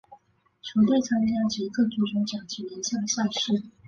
[0.63, 3.61] 球队参加捷克足球甲级联赛的赛事。